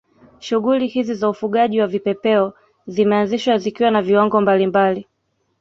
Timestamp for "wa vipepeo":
1.81-2.53